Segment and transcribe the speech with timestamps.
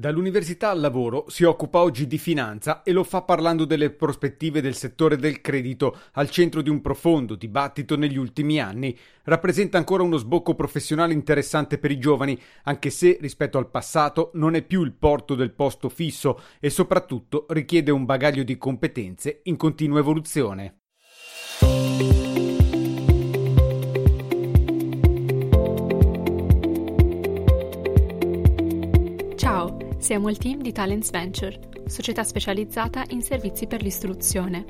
[0.00, 4.74] Dall'università al lavoro si occupa oggi di finanza e lo fa parlando delle prospettive del
[4.74, 8.96] settore del credito al centro di un profondo dibattito negli ultimi anni.
[9.24, 14.54] Rappresenta ancora uno sbocco professionale interessante per i giovani, anche se rispetto al passato non
[14.54, 19.58] è più il porto del posto fisso e soprattutto richiede un bagaglio di competenze in
[19.58, 20.79] continua evoluzione.
[30.10, 31.56] Siamo il team di Talents Venture,
[31.86, 34.64] società specializzata in servizi per l'istruzione.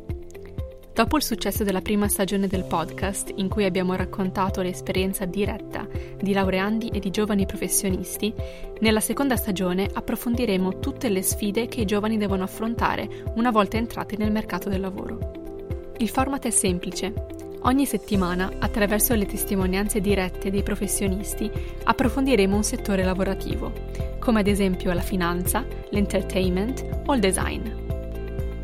[0.92, 5.88] Dopo il successo della prima stagione del podcast, in cui abbiamo raccontato l'esperienza diretta
[6.20, 8.34] di laureandi e di giovani professionisti,
[8.80, 14.18] nella seconda stagione approfondiremo tutte le sfide che i giovani devono affrontare una volta entrati
[14.18, 15.94] nel mercato del lavoro.
[15.96, 17.14] Il format è semplice.
[17.62, 21.50] Ogni settimana, attraverso le testimonianze dirette dei professionisti,
[21.84, 23.72] approfondiremo un settore lavorativo,
[24.18, 27.68] come ad esempio la finanza, l'entertainment o il design.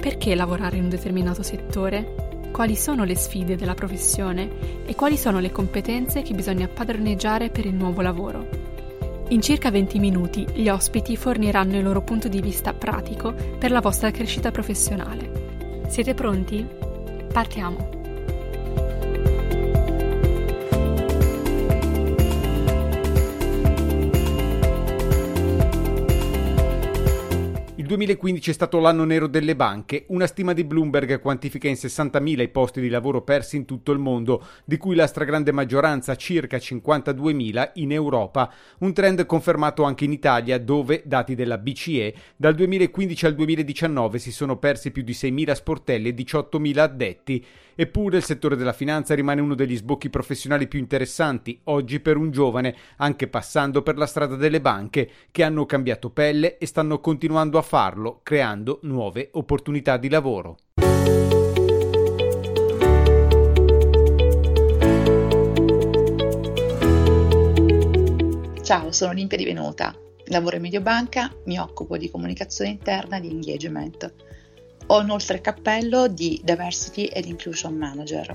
[0.01, 2.25] Perché lavorare in un determinato settore?
[2.51, 7.67] Quali sono le sfide della professione e quali sono le competenze che bisogna padroneggiare per
[7.67, 8.49] il nuovo lavoro?
[9.29, 13.81] In circa 20 minuti gli ospiti forniranno il loro punto di vista pratico per la
[13.81, 15.85] vostra crescita professionale.
[15.89, 16.65] Siete pronti?
[17.31, 17.96] Partiamo!
[27.87, 32.41] Il 2015 è stato l'anno nero delle banche, una stima di Bloomberg quantifica in 60.000
[32.41, 36.57] i posti di lavoro persi in tutto il mondo, di cui la stragrande maggioranza, circa
[36.57, 43.27] 52.000, in Europa, un trend confermato anche in Italia dove, dati della BCE, dal 2015
[43.27, 47.47] al 2019 si sono persi più di 6.000 sportelli e 18.000 addetti.
[47.79, 52.31] Eppure il settore della finanza rimane uno degli sbocchi professionali più interessanti oggi per un
[52.31, 57.59] giovane, anche passando per la strada delle banche, che hanno cambiato pelle e stanno continuando
[57.59, 60.57] a farlo, creando nuove opportunità di lavoro.
[68.63, 69.95] Ciao, sono Olimpia Divenuta,
[70.29, 74.15] lavoro in Mediobanca, mi occupo di comunicazione interna e di engagement.
[74.87, 78.35] Ho inoltre il cappello di Diversity and Inclusion Manager.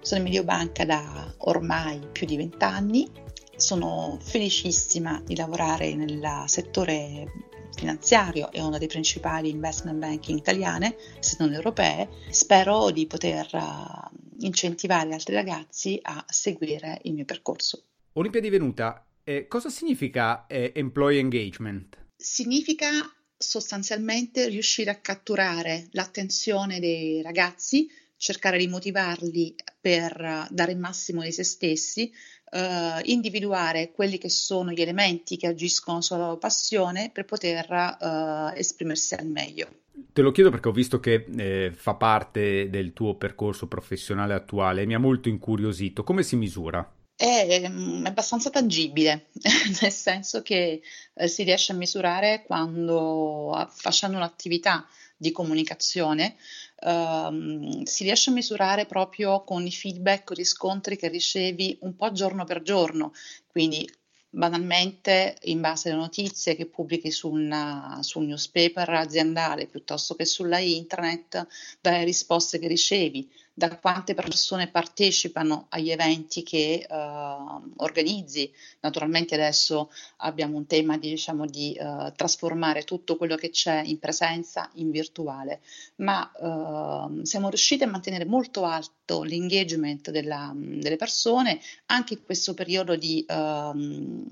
[0.00, 3.06] Sono in Mediobanca da ormai più di vent'anni,
[3.54, 11.36] sono felicissima di lavorare nel settore finanziario è una delle principali investment banking italiane, se
[11.38, 12.08] non europee.
[12.30, 17.84] Spero di poter uh, incentivare altri ragazzi a seguire il mio percorso.
[18.14, 21.96] Olimpia divenuta, eh, cosa significa eh, employee engagement?
[22.16, 22.88] Significa
[23.36, 31.32] sostanzialmente riuscire a catturare l'attenzione dei ragazzi, cercare di motivarli per dare il massimo di
[31.32, 32.12] se stessi,
[32.52, 38.58] eh, individuare quelli che sono gli elementi che agiscono sulla loro passione per poter eh,
[38.58, 39.68] esprimersi al meglio.
[40.12, 44.82] Te lo chiedo perché ho visto che eh, fa parte del tuo percorso professionale attuale
[44.82, 46.04] e mi ha molto incuriosito.
[46.04, 46.86] Come si misura?
[47.22, 49.28] È, mm, abbastanza tangibile,
[49.80, 50.82] nel senso che
[51.14, 54.84] eh, si riesce a misurare quando facendo un'attività
[55.16, 56.36] di comunicazione
[56.80, 62.44] ehm, si riesce a misurare proprio con i feedback riscontri che ricevi un po' giorno
[62.44, 63.12] per giorno,
[63.46, 63.88] quindi
[64.34, 70.24] banalmente in base alle notizie che pubblichi su, una, su un newspaper aziendale piuttosto che
[70.24, 71.46] sulla internet,
[71.80, 78.50] dalle risposte che ricevi, da quante persone partecipano agli eventi che uh, organizzi.
[78.80, 83.98] Naturalmente adesso abbiamo un tema di, diciamo, di uh, trasformare tutto quello che c'è in
[83.98, 85.60] presenza in virtuale,
[85.96, 92.54] ma uh, siamo riusciti a mantenere molto alto l'engagement della, delle persone anche in questo
[92.54, 94.24] periodo di, um,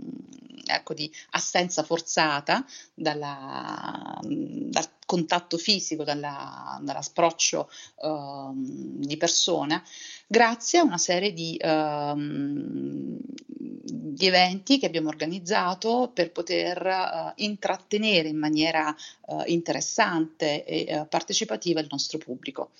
[0.71, 2.65] ecco, di assenza forzata
[2.95, 9.83] dalla, dal contatto fisico, dalla, dall'approccio uh, di persona,
[10.27, 12.15] grazie a una serie di, uh,
[13.37, 21.81] di, eventi che abbiamo organizzato per poter uh, intrattenere in maniera eh, interessante e partecipativa
[21.81, 22.71] il nostro pubblico.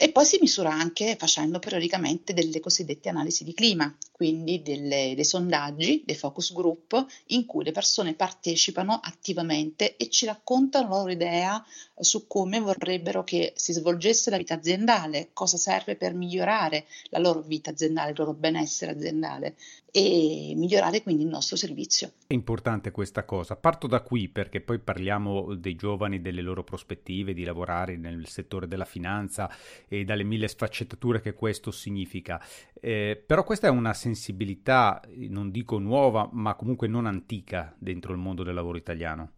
[0.00, 5.24] E poi si misura anche facendo periodicamente delle cosiddette analisi di clima, quindi delle, dei
[5.24, 11.10] sondaggi, dei focus group in cui le persone partecipano attivamente e ci raccontano la loro
[11.10, 11.64] idea
[11.98, 17.40] su come vorrebbero che si svolgesse la vita aziendale, cosa serve per migliorare la loro
[17.40, 19.56] vita aziendale, il loro benessere aziendale.
[19.90, 22.12] E migliorare quindi il nostro servizio.
[22.26, 23.56] È importante questa cosa.
[23.56, 28.68] Parto da qui perché poi parliamo dei giovani, delle loro prospettive di lavorare nel settore
[28.68, 29.50] della finanza
[29.88, 32.42] e dalle mille sfaccettature che questo significa.
[32.80, 38.18] Eh, però questa è una sensibilità, non dico nuova, ma comunque non antica dentro il
[38.18, 39.32] mondo del lavoro italiano.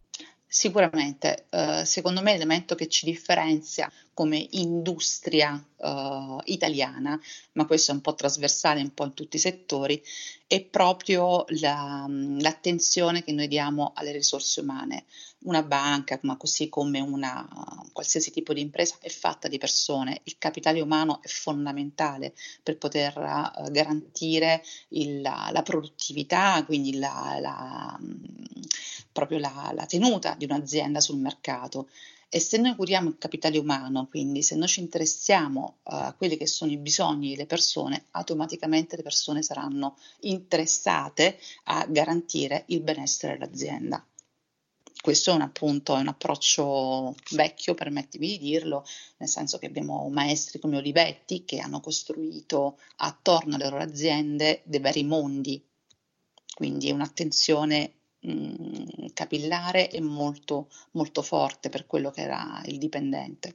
[0.52, 7.16] Sicuramente, eh, secondo me l'elemento che ci differenzia come industria eh, italiana,
[7.52, 10.02] ma questo è un po' trasversale un po' in tutti i settori,
[10.48, 15.04] è proprio la, l'attenzione che noi diamo alle risorse umane.
[15.42, 17.48] Una banca, ma così come una
[17.92, 20.20] qualsiasi tipo di impresa, è fatta di persone.
[20.24, 27.98] Il capitale umano è fondamentale per poter uh, garantire il, la, produttività, quindi la, la
[29.12, 31.88] proprio la, la tenuta di un'azienda sul mercato.
[32.32, 36.36] E se noi curiamo il capitale umano, quindi se noi ci interessiamo uh, a quelli
[36.36, 43.36] che sono i bisogni delle persone, automaticamente le persone saranno interessate a garantire il benessere
[43.36, 44.04] dell'azienda.
[45.02, 48.84] Questo è un appunto, è un approccio vecchio, permettimi di dirlo,
[49.16, 54.78] nel senso che abbiamo maestri come Olivetti che hanno costruito attorno alle loro aziende dei
[54.78, 55.60] veri mondi,
[56.54, 58.69] quindi un'attenzione mh,
[59.20, 63.54] capillare e molto, molto forte per quello che era il dipendente.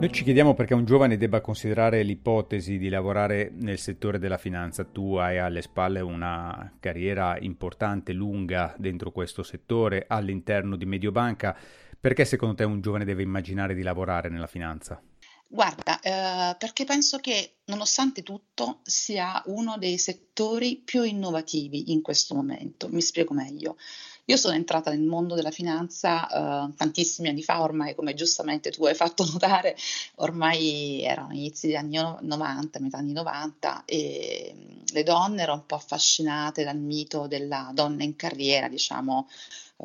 [0.00, 4.84] Noi ci chiediamo perché un giovane debba considerare l'ipotesi di lavorare nel settore della finanza.
[4.84, 11.54] Tu hai alle spalle una carriera importante, lunga dentro questo settore, all'interno di Mediobanca.
[12.00, 15.02] Perché secondo te un giovane deve immaginare di lavorare nella finanza?
[15.52, 22.36] Guarda, eh, perché penso che nonostante tutto sia uno dei settori più innovativi in questo
[22.36, 22.88] momento.
[22.88, 23.76] Mi spiego meglio.
[24.26, 28.84] Io sono entrata nel mondo della finanza eh, tantissimi anni fa, ormai come giustamente tu
[28.84, 29.76] hai fatto notare,
[30.16, 34.54] ormai erano inizi degli anni 90, metà anni 90 e
[34.92, 39.26] le donne erano un po' affascinate dal mito della donna in carriera, diciamo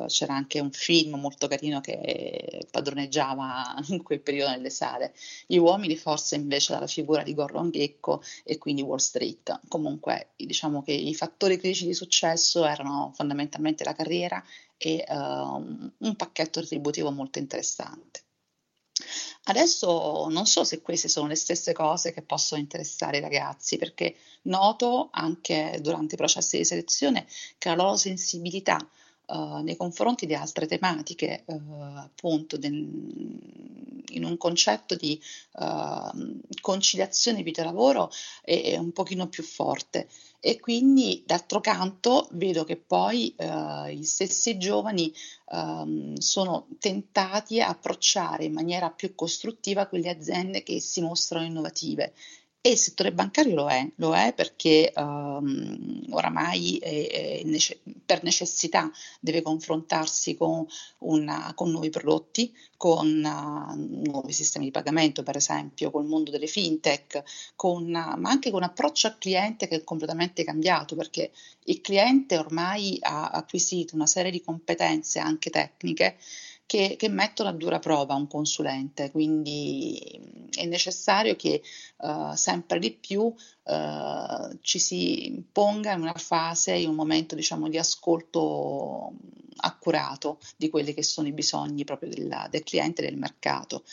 [0.06, 5.14] c'era anche un film molto carino che padroneggiava in quel periodo nelle sale.
[5.46, 9.60] Gli uomini forse invece dalla figura di Gordon Gecko e quindi Wall Street.
[9.68, 14.42] Comunque diciamo che i fattori critici di successo erano fondamentalmente la carriera
[14.76, 18.24] e uh, un pacchetto retributivo molto interessante.
[19.48, 24.16] Adesso non so se queste sono le stesse cose che possono interessare i ragazzi, perché
[24.42, 27.26] noto anche durante i processi di selezione
[27.58, 28.78] che la loro sensibilità
[29.26, 31.54] uh, nei confronti di altre tematiche, uh,
[31.96, 35.20] appunto del, in un concetto di
[35.52, 38.10] uh, conciliazione vita-lavoro
[38.42, 40.08] è, è, un pochino più forte.
[40.40, 43.34] E quindi d'altro canto vedo che poi
[43.90, 45.12] gli stessi giovani
[45.46, 52.14] um, sono tentati a approcciare in maniera più costruttiva quelle aziende che si mostrano innovative
[52.66, 58.24] e il settore bancario lo è, lo è perché um, oramai è, è nece- per
[58.24, 58.90] necessità
[59.20, 60.66] deve confrontarsi con,
[60.98, 66.48] una, con nuovi prodotti, con uh, nuovi sistemi di pagamento, per esempio, col mondo delle
[66.48, 67.22] fintech,
[67.54, 71.30] con, uh, ma anche con un approccio al cliente che è completamente cambiato, perché
[71.66, 76.16] il cliente ormai ha acquisito una serie di competenze anche tecniche
[76.66, 81.62] che, che, mettono a dura prova un consulente, quindi è necessario che
[81.98, 87.68] uh, sempre di più uh, ci si ponga in una fase, in un momento diciamo,
[87.68, 89.12] di ascolto
[89.58, 93.84] accurato di quelli che sono i bisogni proprio della, del cliente del mercato.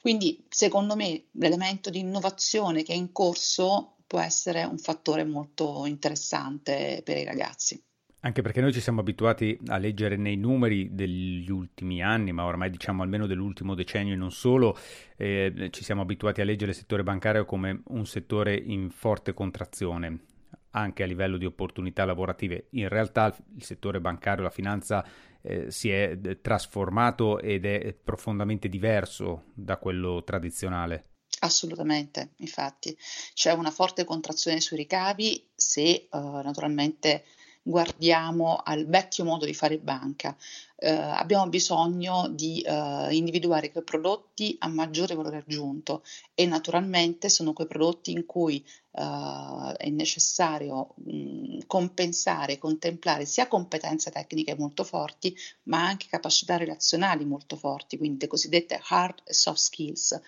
[0.00, 5.84] Quindi secondo me l'elemento di innovazione che è in corso può essere un fattore molto
[5.86, 7.80] interessante per i ragazzi.
[8.26, 12.70] Anche perché noi ci siamo abituati a leggere nei numeri degli ultimi anni, ma ormai
[12.70, 14.76] diciamo almeno dell'ultimo decennio e non solo,
[15.16, 20.24] eh, ci siamo abituati a leggere il settore bancario come un settore in forte contrazione,
[20.70, 22.66] anche a livello di opportunità lavorative.
[22.70, 25.06] In realtà il settore bancario, la finanza
[25.40, 31.10] eh, si è trasformato ed è profondamente diverso da quello tradizionale.
[31.42, 32.98] Assolutamente, infatti
[33.34, 37.22] c'è una forte contrazione sui ricavi se uh, naturalmente
[37.66, 40.36] guardiamo al vecchio modo di fare banca.
[40.78, 46.04] Eh, abbiamo bisogno di eh, individuare quei prodotti a maggiore valore aggiunto
[46.34, 54.12] e naturalmente sono quei prodotti in cui eh, è necessario mh, compensare, contemplare sia competenze
[54.12, 59.58] tecniche molto forti, ma anche capacità relazionali molto forti, quindi le cosiddette hard e soft
[59.58, 60.20] skills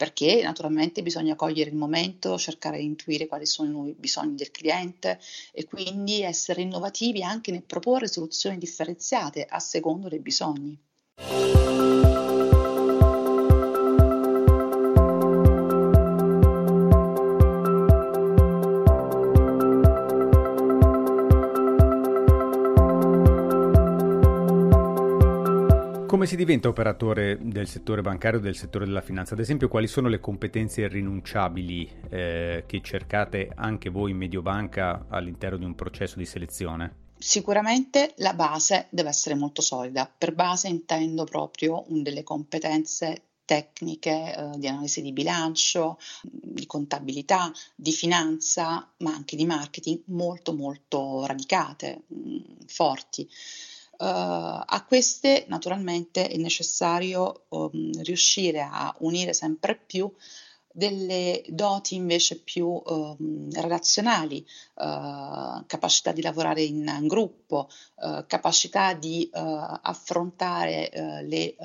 [0.00, 5.20] perché naturalmente bisogna cogliere il momento, cercare di intuire quali sono i bisogni del cliente
[5.52, 10.74] e quindi essere innovativi anche nel proporre soluzioni differenziate a secondo dei bisogni.
[26.20, 29.32] Come si diventa operatore del settore bancario del settore della finanza?
[29.32, 35.56] Ad esempio, quali sono le competenze irrinunciabili eh, che cercate anche voi in Mediobanca all'interno
[35.56, 37.12] di un processo di selezione?
[37.16, 40.12] Sicuramente la base deve essere molto solida.
[40.14, 47.92] Per base intendo proprio delle competenze tecniche eh, di analisi di bilancio, di contabilità, di
[47.92, 53.26] finanza, ma anche di marketing molto molto radicate, mh, forti.
[54.00, 60.10] Uh, a queste naturalmente è necessario um, riuscire a unire sempre più
[60.72, 64.38] delle doti invece più um, relazionali,
[64.76, 71.56] uh, capacità di lavorare in, in gruppo, uh, capacità di affrontare le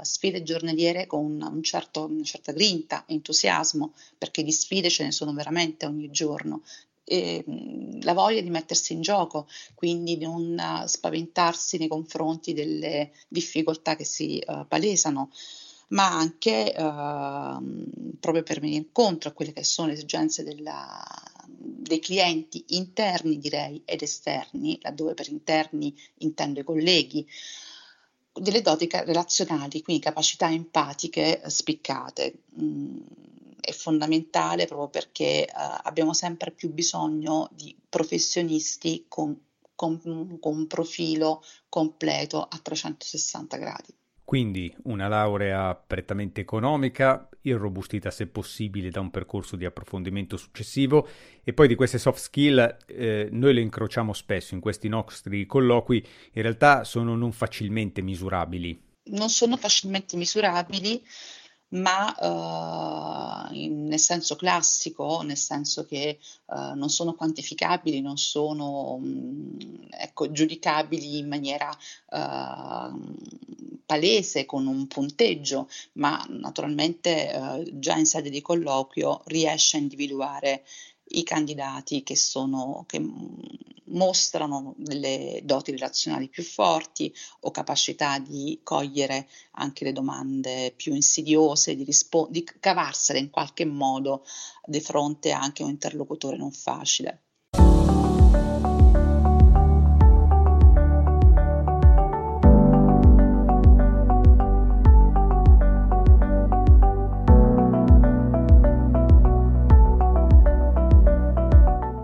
[0.00, 5.34] sfide giornaliere con un certo, una certa grinta, entusiasmo, perché di sfide ce ne sono
[5.34, 6.62] veramente ogni giorno
[7.12, 7.44] eh,
[8.00, 14.04] la voglia di mettersi in gioco, quindi non uh, spaventarsi nei confronti delle difficoltà che
[14.04, 15.30] si uh, palesano,
[15.88, 21.04] ma anche uh, proprio per venire incontro a quelle che sono le esigenze della,
[21.46, 27.26] dei clienti interni, direi, ed esterni, laddove per interni intendo i colleghi
[28.32, 32.44] delle doti relazionali, quindi capacità empatiche spiccate.
[32.58, 32.96] Mm,
[33.62, 39.38] è fondamentale proprio perché uh, abbiamo sempre più bisogno di professionisti con,
[39.74, 43.94] con, con un profilo completo a 360 gradi.
[44.24, 51.06] Quindi una laurea prettamente economica, irrobustita se possibile da un percorso di approfondimento successivo
[51.44, 56.04] e poi di queste soft skill eh, noi le incrociamo spesso in questi nostri colloqui,
[56.32, 58.90] in realtà sono non facilmente misurabili.
[59.04, 61.04] Non sono facilmente misurabili
[61.72, 68.98] ma uh, in, nel senso classico, nel senso che uh, non sono quantificabili, non sono
[68.98, 73.14] mh, ecco, giudicabili in maniera uh,
[73.84, 80.64] palese con un punteggio, ma naturalmente già in sede di colloquio riesce a individuare
[81.14, 82.98] i candidati che, sono, che
[83.92, 91.74] mostrano delle doti relazionali più forti o capacità di cogliere anche le domande più insidiose,
[91.74, 94.24] di, rispo- di cavarsene in qualche modo
[94.64, 97.22] di fronte anche a un interlocutore non facile.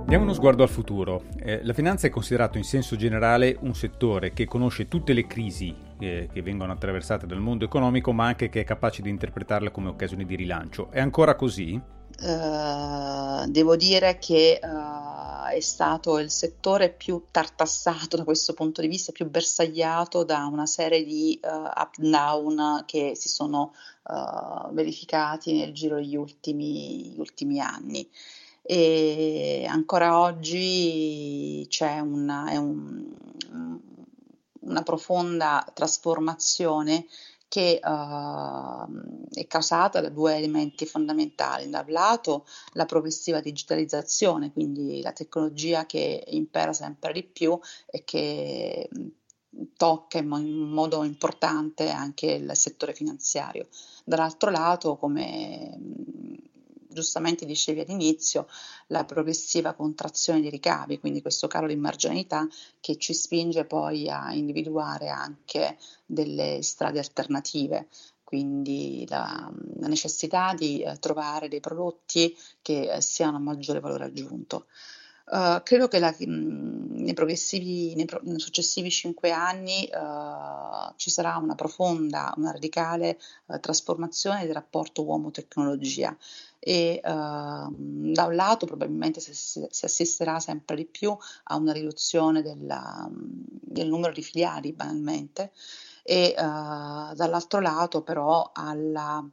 [0.09, 1.25] Diamo uno sguardo al futuro.
[1.39, 5.77] Eh, la finanza è considerato in senso generale un settore che conosce tutte le crisi
[5.99, 9.91] eh, che vengono attraversate dal mondo economico, ma anche che è capace di interpretarle come
[9.91, 10.91] occasioni di rilancio.
[10.91, 11.79] È ancora così?
[12.21, 18.89] Uh, devo dire che uh, è stato il settore più tartassato da questo punto di
[18.89, 23.75] vista, più bersagliato da una serie di uh, up and down che si sono
[24.73, 28.09] verificati nel giro degli ultimi, ultimi anni
[28.71, 33.09] e ancora oggi c'è una, un,
[34.61, 37.07] una profonda trasformazione
[37.49, 41.71] che uh, è causata da due elementi fondamentali.
[41.71, 48.05] Da un lato la progressiva digitalizzazione, quindi la tecnologia che impera sempre di più e
[48.05, 48.91] che
[49.79, 53.67] tocca in, modo importante anche il settore finanziario.
[54.05, 55.75] Dall'altro lato, come
[56.89, 58.49] giustamente dicevi all'inizio,
[58.89, 62.47] la progressiva contrazione dei ricavi, quindi questo calo di marginalità
[62.81, 67.89] che ci spinge poi a individuare anche delle strade alternative
[68.29, 74.05] quindi la, la, necessità di eh, trovare dei prodotti che eh, siano a maggiore valore
[74.05, 74.67] aggiunto.
[75.31, 81.37] Uh, credo che la, mh, nei, nei, pro, nei, successivi cinque anni uh, ci sarà
[81.37, 86.15] una profonda, una radicale uh, trasformazione del rapporto uomo-tecnologia
[86.59, 93.09] e da un lato probabilmente si, si, assisterà sempre di più a una riduzione della,
[93.11, 95.53] del numero di filiali banalmente
[96.03, 99.25] e dall'altro lato però alla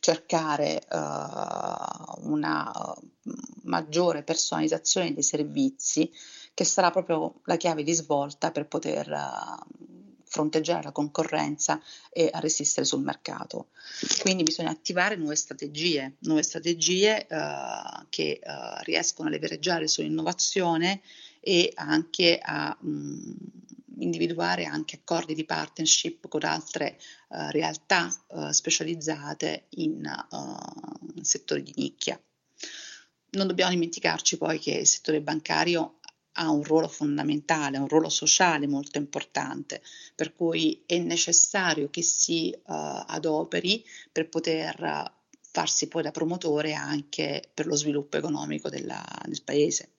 [0.00, 2.72] cercare uh, una
[3.64, 6.10] maggiore personalizzazione dei servizi
[6.54, 9.97] che sarà proprio la chiave di svolta per poter uh,
[10.38, 13.70] fronteggiare la concorrenza e a resistere sul mercato.
[14.20, 18.40] Quindi bisogna attivare nuove strategie, nuove strategie uh, che
[18.82, 21.00] riescono a levereggiare sull'innovazione
[21.40, 23.34] e anche a mh,
[23.98, 31.72] individuare anche accordi di partnership con altre uh, realtà uh, specializzate in uh, settori di
[31.76, 32.20] nicchia.
[33.30, 35.97] Non dobbiamo dimenticarci poi che il settore bancario
[36.38, 39.82] ha un ruolo fondamentale, un ruolo sociale molto importante,
[40.14, 45.12] per cui è necessario che si adoperi per poter
[45.50, 49.90] farsi poi da promotore anche per lo sviluppo economico della, del paese.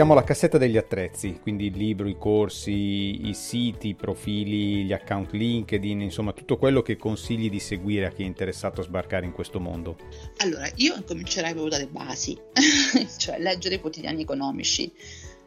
[0.00, 4.94] Siamo alla cassetta degli attrezzi, quindi il libro, i corsi, i siti, i profili, gli
[4.94, 9.26] account LinkedIn, insomma tutto quello che consigli di seguire a chi è interessato a sbarcare
[9.26, 9.98] in questo mondo.
[10.38, 12.34] Allora, io comincerei proprio dalle basi,
[13.18, 14.90] cioè leggere i quotidiani economici,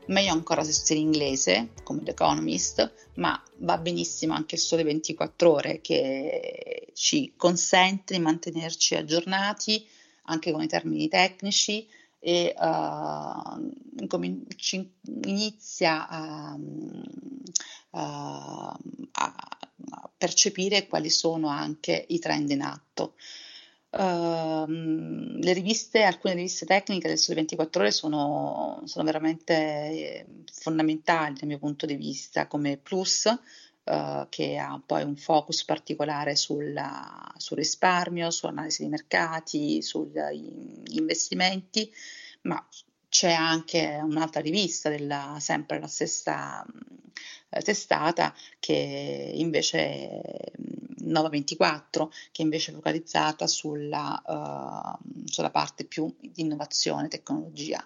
[0.09, 5.51] meglio ancora se sei in inglese, come The Economist, ma va benissimo anche sole 24
[5.51, 9.83] ore che ci consente di mantenerci aggiornati
[10.25, 11.87] anche con i termini tecnici
[12.25, 13.69] e uh,
[15.23, 16.57] inizia a,
[17.91, 18.79] a,
[19.11, 23.15] a, percepire quali sono anche i trend in atto.
[23.89, 31.47] Uh, le riviste, alcune riviste tecniche del Sole 24 Ore sono, sono veramente fondamentali dal
[31.49, 33.27] mio punto di vista, come Plus,
[33.85, 40.19] uh, che ha poi un focus particolare sulla, sul risparmio, sull'analisi dei mercati, sugli
[40.89, 41.91] investimenti,
[42.41, 42.65] ma
[43.09, 46.65] c'è anche un'altra rivista della sempre la stessa
[47.49, 50.51] eh, testata che invece è
[51.03, 57.85] Nova 24 che invece è focalizzata sulla, uh, sulla parte più di innovazione, tecnologia.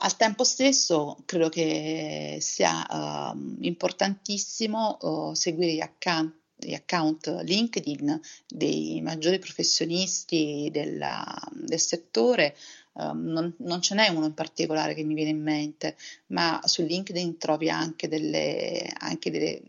[0.00, 8.20] Al tempo stesso credo che sia uh, importantissimo uh, seguire gli account, gli account, LinkedIn
[8.46, 12.54] dei maggiori professionisti della, del settore.
[12.92, 15.96] Um, non, non, ce n'è uno in particolare che mi viene in mente,
[16.28, 19.62] ma su LinkedIn trovi anche delle, anche delle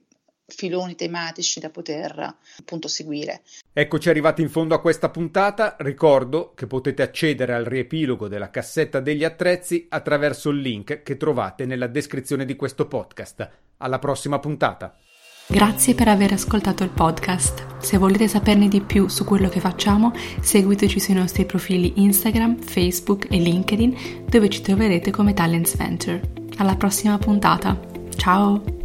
[0.50, 3.42] filoni tematici da poter appunto seguire.
[3.72, 5.76] Eccoci arrivati in fondo a questa puntata.
[5.80, 11.66] Ricordo che potete accedere al riepilogo della cassetta degli attrezzi attraverso il link che trovate
[11.66, 13.50] nella descrizione di questo podcast.
[13.78, 14.98] Alla prossima puntata.
[15.52, 17.80] Grazie per aver ascoltato il podcast.
[17.80, 23.26] Se volete saperne di più su quello che facciamo, seguiteci sui nostri profili Instagram, Facebook
[23.32, 26.22] e LinkedIn, dove ci troverete come Talents Venture.
[26.58, 27.80] Alla prossima puntata.
[28.16, 28.79] Ciao!